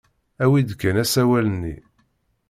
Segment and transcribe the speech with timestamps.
[0.43, 1.75] Awi-d kan asawal-nni.